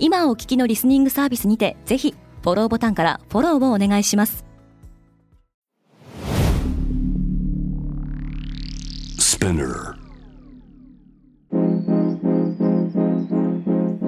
[0.00, 4.44] 今お聞きのリスニングサービスにてぜひフォローボタンからフォローをお願いします。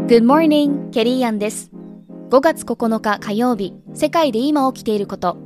[0.06, 1.70] Good morning, ケリーアンです。
[2.30, 5.38] 5月9日火曜日世界で今起きていること。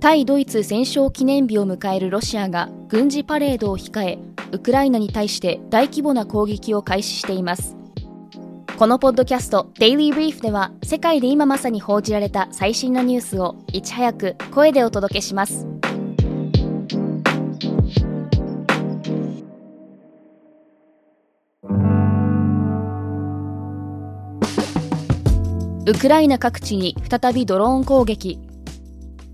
[0.00, 4.18] 対ドイツ戦勝記念日を迎えるロシアが軍事パレードを控え
[4.52, 7.77] ウクライナに対して大規模な攻撃を開始しています
[8.78, 15.66] このポッドキャスト「デイリー・ブリーフ」では世界で今まさに報じられた最新のニュースをいち早く声でお届けします。
[25.84, 28.38] ウクライナ各地に再びドローン攻撃。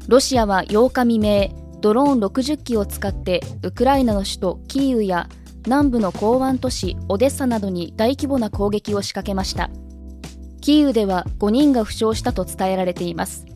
[0.09, 1.51] ロシアは8日未明
[1.83, 5.29] ドローン60機を使ってウクライナの首都キーウや
[5.67, 9.71] 南部の港湾都市オデッサなどに大規模な攻撃を仕掛けました。
[10.61, 13.47] キーウでは5人が負傷したと伝えられています。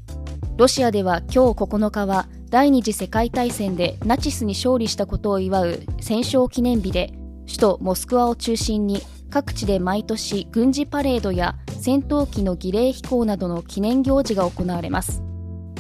[0.57, 7.13] ロシアでは今日9日は第二次世界大戦でナチスに勝利したことを祝う戦勝記念日で
[7.47, 15.23] 首都モスクワを中心に各地で毎年軍事パレードや戦闘機の儀礼飛行などの記念行事が行われます。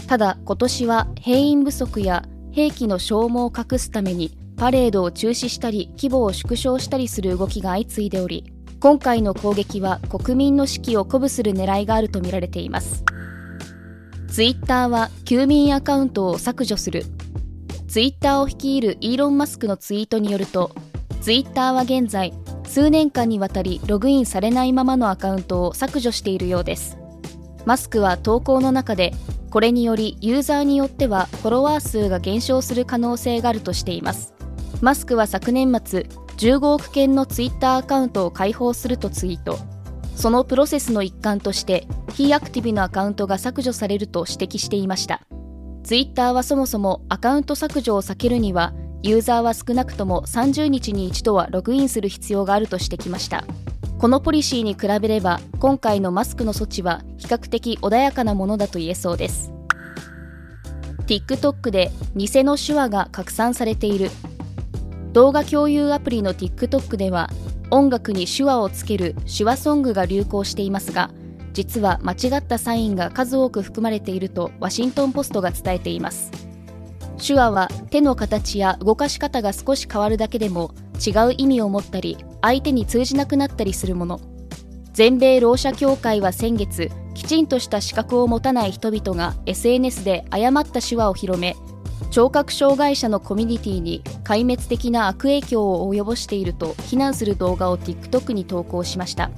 [0.06, 13.04] ただ今年は兵員不足や兵器の消耗を隠すためにパレードを中止したり規模を縮小したりする動きが相次いでおり今回の攻撃は国民の士気を鼓舞する狙いがあるとみられています。
[14.28, 17.04] ツイッターは休眠アカウントを削除する。
[17.88, 20.70] ツイッターを率いるイーロン・マスクのツイートによると
[21.22, 26.98] ツイッターは現在数年間にわたりログインされないままのアカウントを削除しているようです。
[27.64, 29.12] マスクは投稿の中で
[29.50, 34.37] これによりユーザーによってはフォロワー数が減少する可能性があるとしています。
[34.80, 36.06] マスクは昨年末
[36.36, 39.58] 15億件のツイッターアカウントを開放するとツイート。
[40.14, 45.22] そのプロセスの一環として非アクティブなアカウントが削除されると指摘していました。
[45.82, 48.72] ツイッターはそもそもアカウント削除を避けるには
[49.02, 53.44] ユーザーは少なくとも30日に一度はログインする必要があるとしてきました。
[53.98, 59.52] このポリシーに比べれば今回のマスクの措置は比較的穏やかなものだと言えそうです。
[61.08, 64.10] TikTok で偽の手話が拡散されている。
[65.12, 67.30] 動画共有アプリの TikTok では
[67.70, 71.10] 音楽に手話をつける手話ソングが流行していますが
[71.52, 76.30] 実は間違ったサインが数多く含まれているとワシントン・ポストが伝えています。
[77.18, 80.70] 手話は手の形や動かし方が少し変わるだけでも
[81.04, 84.20] 違う意味を持ったり相手に通じなくなったりするもの。
[84.92, 91.56] 全米ろう者協会は先月きちんとした資格を持たない人々が SNS で誤った手話を広め
[92.10, 99.30] 聴覚障害者のコミュニティに壊滅的な悪影響を及ぼしていると非難する動画を TikTok に投稿しました。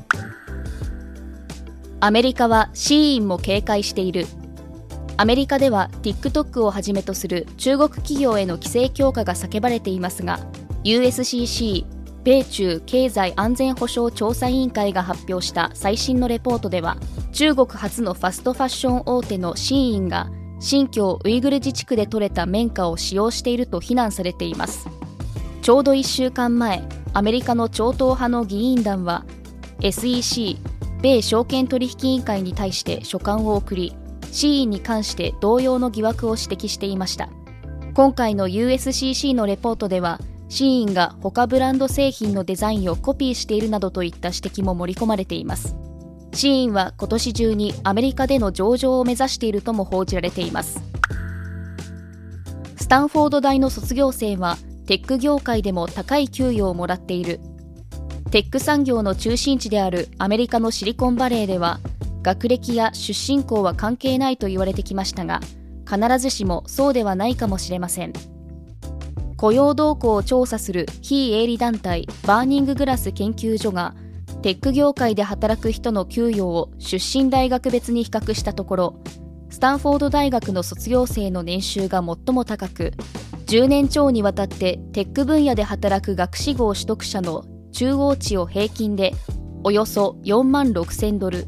[2.01, 4.27] アメリカはシーインも警戒している。
[5.21, 10.41] アメリカでは TikTok をはじめとする中国企業への規制強化が叫ばれていますが
[10.83, 11.85] USCC
[12.25, 16.97] 米中経済安全保障調査委員会が発表した最新のレポートでは
[17.33, 20.31] 中国初のファストファッション大手のシーインが
[20.61, 24.87] 新疆ウイグル自治区で採れた綿花を使用していると非難されています。
[25.63, 26.83] ちょうど1週間前
[27.13, 29.25] アメリカの超党派の議員団は
[29.81, 30.59] SEC
[31.03, 33.97] 米証券取引委員会に対して書簡を送り
[34.31, 37.31] シーンに関して同様の疑惑を指摘していました。
[37.95, 45.77] 今回の USCC のレポートではシーンが他ブランド製品のデザインをコピーしているなどといった指摘も盛り込まれています。
[46.33, 50.83] シーンは今年中にアメリカでの上場を目指しているとも報じられています。
[52.77, 54.57] スタンフォード大の卒業生は
[54.87, 57.41] テック業界でも高い給与をもらっている。
[58.31, 61.81] テック産業の中心地であるアメリカのシリコンバレーでは
[62.23, 65.41] 学歴や出身校は関係ないと言われてきましたが
[65.85, 68.13] 必ずしもそうではないかもしれません。
[69.37, 73.95] 雇用動向を調査する非営利団体バーニンググラス研究所が
[74.43, 79.01] テック業界で働く人の給与を出身大学別に比較したところ
[79.51, 82.93] スタンフォード大学の卒業生の年収が最も高く
[83.47, 89.13] 10年超にわたってテック分野で働く学士号取得者の中央値を平均で
[89.65, 91.47] およそ4万6000ドル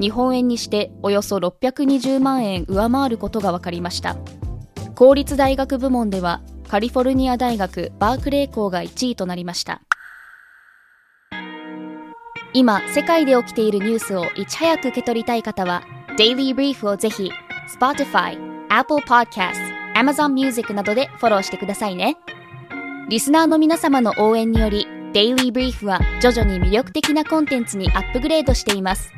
[0.00, 4.16] 日本円にしておよそ620万円上回ることが分かりました。
[4.94, 9.87] 公立大学部門ではカリフォルニア大学バークレー校が1位となりました。
[12.58, 15.84] 今世界で起きているニュースをいち早く受け取りたい方は
[16.18, 17.30] Daily Brief をぜひ
[17.78, 18.36] Spotify、
[18.68, 19.54] Apple Podcast、
[19.94, 22.16] Amazon Music などでフォローしてくださいね。
[23.08, 29.12] リスナーの皆様の応援により Daily Brief は徐々に魅力的なコンテンツにアップグレードしています。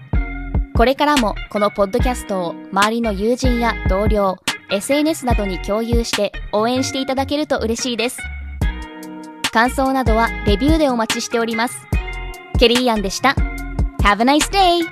[0.77, 4.37] これからもこのポッドキャストを周りの友人や同僚
[4.71, 8.19] SNS などに共有して応援していただけると嬉しいです。
[9.51, 11.90] 感想などはレビューでお待ちしております。
[12.61, 13.35] ケリーアンでした
[14.03, 14.83] Have a nice day!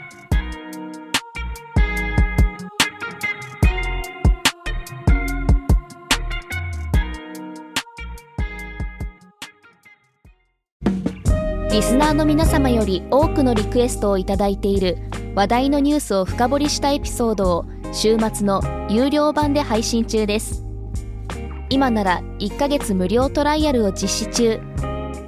[11.71, 14.97] リスナーの皆様より多くのリクエストをいただいている
[15.35, 20.65] 話題のニュースを深掘りしたエピソードを週末の有料版で配信中です
[21.69, 24.59] 今なら1ヶ月無料トライアルを実施中